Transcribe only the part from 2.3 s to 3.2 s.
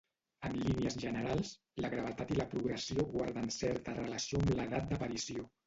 i la progressió